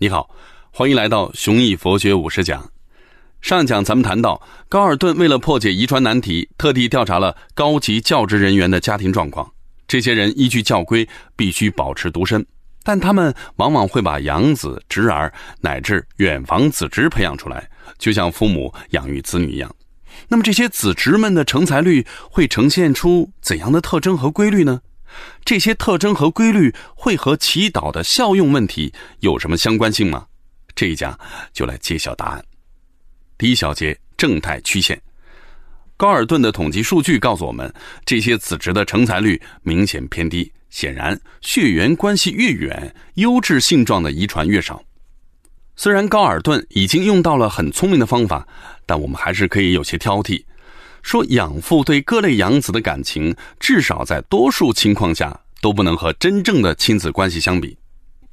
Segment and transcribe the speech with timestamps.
[0.00, 0.30] 你好，
[0.70, 2.70] 欢迎来到雄毅佛学五十讲。
[3.40, 9.50] 上讲咱们谈到，高尔顿为了破解遗传难题，特地调查了高级教职人员的家庭状况。
[9.88, 12.46] 这些人依据教规必须保持独身，
[12.84, 17.68] 但他们往往会把养子、侄儿乃至远房子侄培养出来，
[17.98, 19.68] 就像父母养育子女一样。
[20.28, 24.80] 那么这些子侄们的成才率会呈现出怎样的特征和规律呢？
[25.44, 30.26] 这些特征和规律会和祈祷的效用问题有什么相关性吗？
[30.74, 31.18] 这一讲
[31.52, 32.44] 就来揭晓答案。
[33.36, 35.00] 第一小节正态曲线，
[35.96, 37.72] 高尔顿的统计数据告诉我们，
[38.04, 40.52] 这些子侄的成才率明显偏低。
[40.70, 44.82] 显然，血缘关系越远，优质性状的遗传越少。
[45.76, 48.46] 虽然高尔顿已经用到了很聪明的方法，
[48.84, 50.44] 但我们还是可以有些挑剔。
[51.02, 57.76] 说养父对各类养子的感情，至少在多数情况下都不能和真正的亲子关系相比，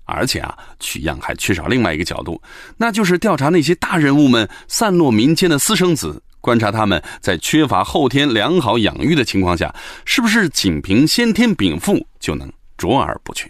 [0.04, 2.42] 而且啊，取样还缺少另外一个角度，
[2.78, 9.74] 那就是调查那些大人物们散落民间的私生子，观察他们在缺乏后天良好养育的情况下，
[10.06, 13.50] 是不是仅凭先天禀赋就能卓尔不群。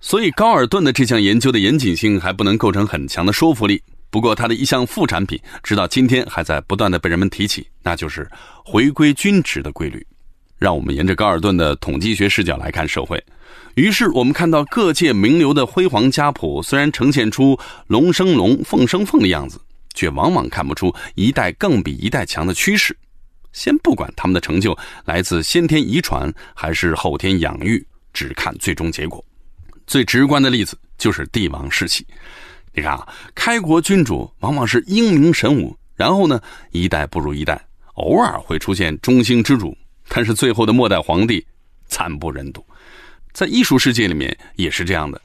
[0.00, 3.82] 所以，高尔顿的这项研究的严谨性还不能构成很强的说服力。
[4.10, 8.28] 不过，它的一项副产品，直到今天还在不断的被人们提起，那就是
[8.64, 10.04] 回归均值的规律。
[10.56, 13.22] 让我们沿着高尔顿的统计学视角来看社会。
[13.74, 19.60] 于是，我们看到各界名流的辉煌家谱，虽然呈现出龙生龙，凤生凤的样子，
[19.94, 22.96] 却往往看不出一代更比一代强的趋势。
[23.52, 29.24] 先不管他们的成就来自先天遗传还是后天养育，只看最终结果。
[29.86, 32.06] 最直观的例子就是帝王世袭。
[32.78, 32.96] 你看，
[33.34, 36.40] 开国君主往往是英明神武，然后呢，
[36.70, 37.60] 一代不如一代，
[37.94, 39.76] 偶尔会出现中兴之主，
[40.06, 41.44] 但是最后的末代皇帝
[41.88, 42.64] 惨不忍睹。
[43.32, 45.20] 在艺术世界里面也是这样的。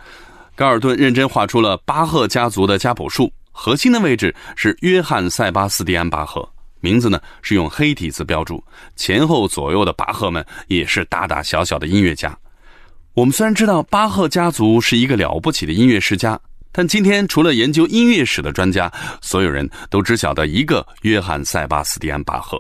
[0.55, 8.63] 高尔顿认真画出了巴赫家族的家谱树，核心的位置是约翰·塞巴斯蒂安·巴赫，名字呢是用黑体字标注，
[8.95, 12.35] 前后左右的巴赫们也是大大小小的音乐家。
[13.13, 16.39] 我们虽然知道巴赫家族是一个了不起的音乐世家。
[16.75, 18.91] 但今天，除了研究音乐史的专家，
[19.21, 22.59] 所有人都只晓得一个约翰·塞巴斯蒂安·巴赫。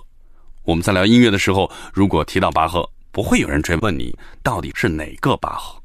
[0.61, 5.81] 我们在聊音乐的时候，如果提到巴赫，不会有人追问你到底是哪个巴赫。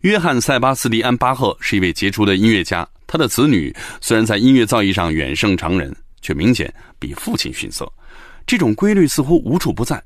[0.00, 7.88] 约翰·塞巴斯蒂安·巴赫是一位杰出的音乐家，他的子女虽然在音乐造诣上远胜常人，却明显比父亲逊色。
[8.44, 10.02] 这种规律似乎无处不在。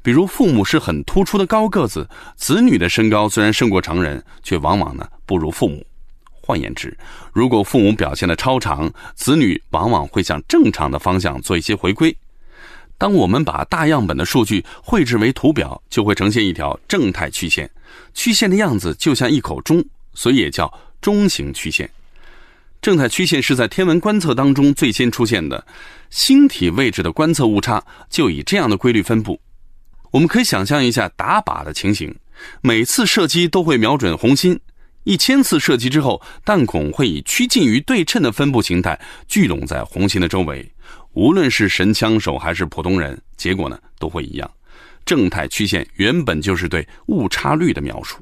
[0.00, 5.84] 比如，父母是很突出的高个子，子女的身高虽然胜过常人，却往往呢不如父母。
[6.42, 6.94] 换言之，
[7.32, 12.14] 如果父母表现的超常，子女往往会向正常的方向做一些回归。
[12.98, 17.70] 当我们把大样本的数据绘制为图表，就会呈现一条正态曲线，
[18.12, 21.88] 曲线的样子就像一口钟，所以也叫钟形曲线。
[22.80, 25.64] 正态曲线是在天文观测当中最先出现的，
[26.10, 29.40] 星体位置的观测误差就以这样的规律分布。
[30.10, 32.14] 我们可以想象一下打靶的情形，
[32.60, 34.58] 每次射击都会瞄准红心。
[35.04, 40.70] 一千次射击之后，弹孔会以趋近于对称的分布形态聚拢在红心的周围。
[41.12, 44.50] 无论是神枪手还是普通人，结果呢都会一样。
[45.04, 48.18] 正态曲线原本就是对误差率的描述。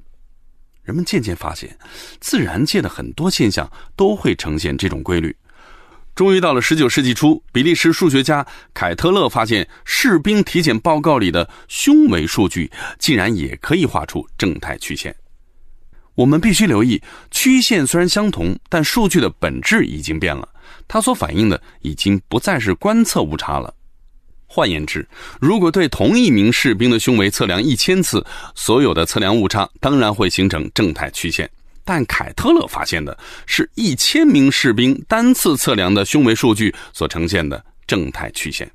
[0.82, 1.76] 人们渐渐发现，
[2.18, 5.36] 自然界的很多现象都会呈现这种规律。
[6.14, 15.14] 终于到了十九世纪初，比利时数学家凯特勒发现，士兵体检报告里的胸围数据竟然也可以画出正态曲线。
[16.20, 17.00] 我们必须留意，
[17.30, 20.46] 曲线虽然相同，但数据的本质已经变了。
[20.86, 23.72] 它所反映的已经不再是观测误差了。
[24.46, 25.08] 换言之，
[25.40, 28.22] 如果对同一名士兵的胸围测量一千次，
[28.54, 31.50] 所有的测量误差当然会形成正态曲线。
[31.86, 33.16] 但凯特勒发现的
[33.46, 38.70] 是一千名士兵单次测量的胸围数据所呈现的正态曲线。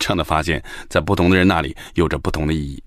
[0.00, 2.82] 这样的发现，在不同的人那里有着不同的意义。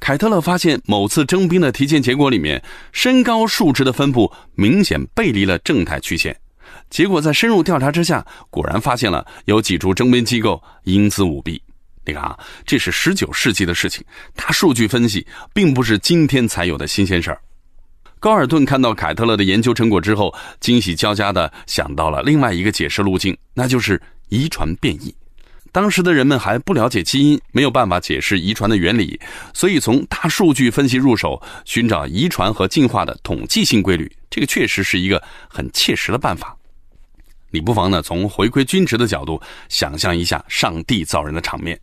[0.00, 6.34] 凯特勒发现，某次征兵的体检结果里面，身高数值的分布明显背离了正态曲线。
[6.88, 11.62] 结果在深入调查之下，果然发现了有几处征兵机构英姿舞弊。
[12.06, 14.02] 你看啊，这是十九世纪的事情，
[14.34, 17.40] 大数据分析并不是今天才有的新鲜事儿。
[18.18, 24.00] 高尔顿看到凯特勒的研究成果之后，惊喜交加的想到了另外一个解释路径，那就是
[24.30, 25.14] 遗传变异。
[25.72, 29.20] 当时的人们还不了解基因，没有办法解释遗传的原理，
[29.54, 36.56] 所以从大数据分析入手，寻找遗传和进化的统计性规律，这个确实是一个很切实的办法。
[37.50, 41.80] 你不妨呢从回归均值的角度想象一下上帝造人的场面，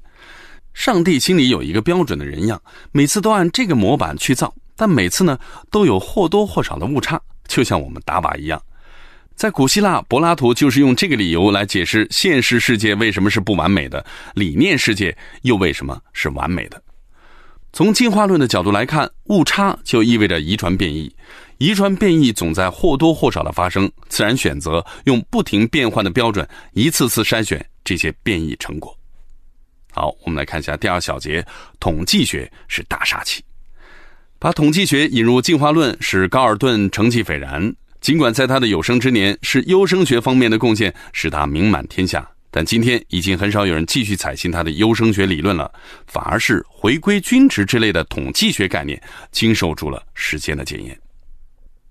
[0.74, 2.62] 上帝心里有一个标准的人样，
[2.92, 5.38] 每次都按这个模板去造，但每次呢
[5.72, 8.62] 都有或多或少的误差，就像我们打靶一样。
[9.38, 14.04] 在古希腊，柏拉图就是用这个理由来解释现实世界为什么是不完美的，
[14.34, 16.81] 理念世界又为什么是完美的。
[17.72, 21.16] 从进化论的角度来看，误差就意味着遗传变异，
[21.60, 28.92] 遗传变异总在或多或少的发生，自然选择用不停变换的标准，一次次筛选这些变异成果。
[29.92, 31.45] 好，我们来看一下第二小节，
[31.80, 33.44] 统计学是大杀器。
[34.40, 37.72] 把统计学引入进化论，使高尔顿成绩斐然。
[38.07, 42.25] 尽管在他的有生之年，是优生学方面的贡献使他名满天下。
[42.50, 45.69] 但今天已经很少有人继续采信他的优生学理论了，
[46.07, 48.98] 反而是回归均值之类的统计学概念
[49.33, 50.98] 经受住了时间的检验。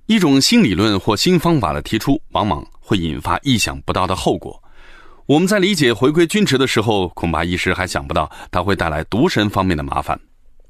[0.06, 4.58] 一种新理论或新方法的提出，往往会引发意想不到的后果。
[5.26, 10.18] 我们在理解回归均值的时候，恐怕一时还想不到它会带来独神方面的麻烦。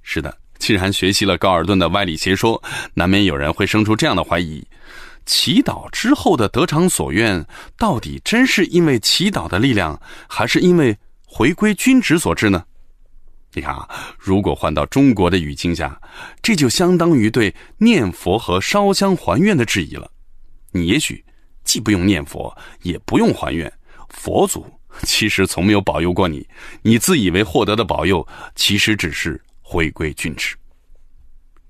[0.02, 2.60] 是的，既然学习了高尔顿的歪理邪说，
[2.94, 4.66] 难免有人会生出这样的怀疑。
[5.26, 7.44] 祈祷之后的得偿所愿，
[7.76, 10.96] 到底真是因为祈祷的力量，还是因为
[11.26, 12.64] 回归均值所致呢？
[13.52, 13.88] 你看啊，
[14.18, 16.00] 如果换到中国的语境下，
[16.42, 20.10] 这就相当于对念佛和烧香还愿的质疑了。
[20.72, 21.24] 你也许
[21.64, 23.72] 既不用念佛，也不用还愿，
[24.10, 24.66] 佛祖
[25.02, 26.46] 其实从没有保佑过你，
[26.82, 30.54] 你自以为获得的保佑，其实只是回归均值。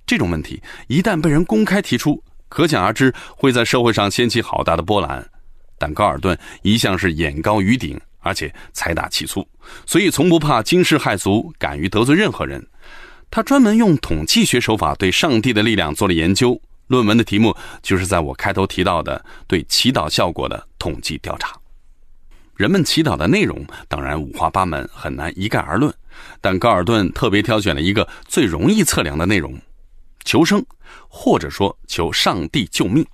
[0.05, 5.29] 这种问题一旦被人公开提出，可想而知，会在社会上掀起好大的波澜。
[5.79, 9.47] 但高尔顿一向是眼高于顶，而且财大气粗，
[9.85, 12.67] 所以从不怕惊世骇俗，敢于得罪任何人。
[13.31, 21.55] 他专门用统计学手法对上帝的力量做了研究，论文的题目就是在我开头提到的对祈祷效果的统计调查。
[22.55, 25.93] 人们祈祷的内容当然五花八门，很难一概而论。
[26.41, 29.61] 但高尔顿特别挑选了一个最容易测量的内容。
[30.27, 30.63] 求生，
[31.09, 33.07] 或者说求上帝救命。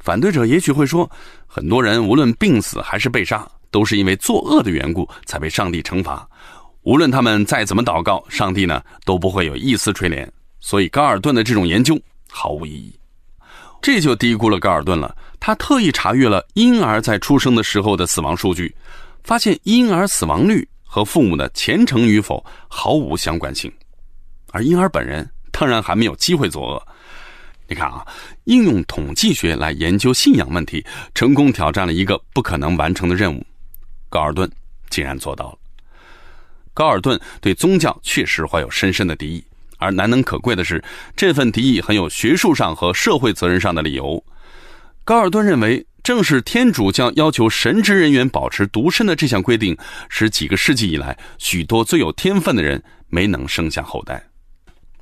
[0.00, 1.10] 反对者也许会说，
[1.46, 6.28] 很多人无论病死还是被杀，都是因为作恶的缘故才被上帝惩罚。
[6.82, 10.28] 无论他们再怎么祷告，上帝呢都不会有一丝垂怜。
[10.58, 11.98] 所以高尔顿的这种研究
[12.28, 12.92] 毫无意义。
[13.80, 15.16] 这就低估了高尔顿了。
[15.40, 18.74] 他特意查阅了婴儿在出生的时候的死亡数据，
[19.24, 23.72] 发现婴儿死亡率和父母的虔诚与否毫无相关性，
[24.50, 25.28] 而婴儿本人。
[25.62, 26.88] 当然还没有机会作恶。
[27.68, 28.04] 你看啊，
[28.46, 33.46] 应用统计学来研究信仰问题，成功挑战了一个不可能完成的任务。
[34.08, 34.50] 高尔顿
[34.90, 35.58] 竟然做到了。
[36.74, 39.44] 高尔顿对宗教确实怀有深深的敌意，
[39.78, 40.82] 而难能可贵的是，
[41.14, 44.20] 这份敌意很有学术上和社会责任上的理由。
[45.04, 49.78] 高尔顿认为，正是天主教要求神职人员保持独身的这项规定，
[50.08, 54.20] 使几个世纪以来许多最有天分的人没能生下后代。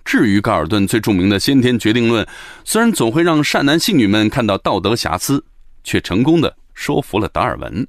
[0.04, 2.26] 至于高尔顿最著名的先天决定论，
[2.64, 5.44] 虽然总会让善男信女们看到道德瑕疵，
[5.84, 7.86] 却成功的说服了达尔文。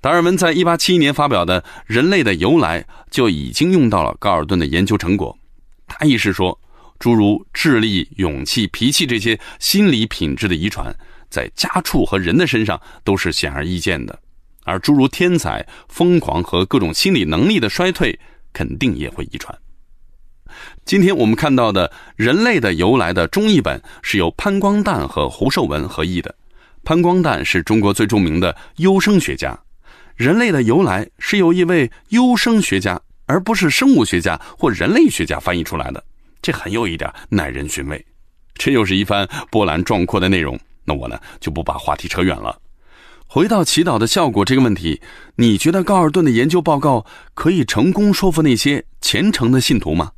[0.00, 5.36] 达尔文在1871年发表的《人类的由来》就已经用到了高尔顿的研究成果。
[5.86, 6.58] 他意识说，
[6.98, 10.94] 诸如智力、勇气、脾气这些心理品质的遗传，
[11.30, 14.18] 在家畜和人的身上都是显而易见的，
[14.64, 18.18] 而诸如天才、疯狂和各种心理能力的衰退，
[18.52, 19.58] 肯定也会遗传。
[20.84, 26.34] 今天我们看到的《人类的由来》的中译本是由潘光旦和胡寿文合译的。
[26.84, 29.52] 潘光旦是中国最著名的优生学家，
[30.16, 36.04] 《人类的由来》是由一位优生学家，而不是生物学家或人类学家翻译出来的，
[36.42, 38.04] 这很有一点耐人寻味。
[38.54, 42.60] 这又是一番波澜壮阔的内容，那我呢就不把话题扯远了。
[43.26, 45.00] 回到祈祷的效果这个问题，
[45.36, 50.12] 你觉得高尔顿的研究报告可以成功说服那些虔诚的信徒吗？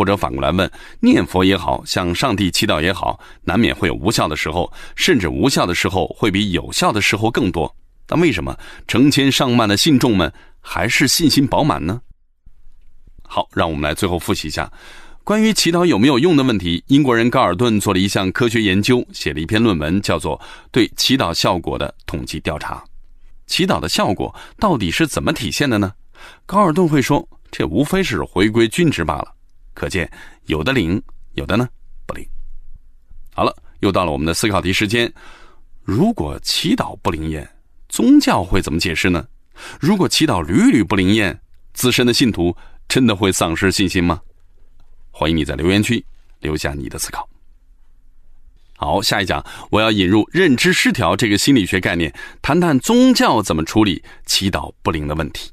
[0.00, 7.70] 或者反过来问，念佛也好，向上帝祈祷也好，难免会有无效的时候，甚至无效的时候会比有效的时候更多。
[8.06, 12.00] 但为什么成千上万的信众们还是信心饱满呢？
[13.24, 14.72] 好，让我们来最后复习一下
[15.22, 16.82] 关于祈祷有没有用的问题。
[16.86, 20.38] 英国人高尔顿做了一项科学研究，写了一篇论文，叫做
[20.72, 22.76] 《对祈祷效果的统计调查》。
[23.46, 25.92] 祈祷的效果到底是怎么体现的呢？
[26.46, 29.34] 高尔顿会说，这无非是回归均值罢了。
[29.80, 30.06] 可见，
[30.44, 31.66] 有的灵，有的呢
[32.04, 32.22] 不灵。
[33.32, 35.10] 好了，又到了我们的思考题时间。
[35.82, 37.48] 如果祈祷不灵验，
[37.88, 39.26] 宗教会怎么解释呢？
[39.80, 41.40] 如果祈祷屡屡不灵验，
[41.72, 42.54] 资深的信徒
[42.90, 44.20] 真的会丧失信心吗？
[45.10, 46.04] 欢迎你在留言区
[46.40, 47.26] 留下你的思考。
[48.76, 55.50] 好，下一讲我要引入认知失调这个心理学概念，谈谈宗教怎么处理祈祷不灵的问题。